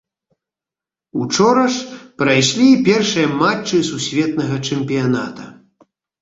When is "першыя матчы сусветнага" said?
2.87-4.55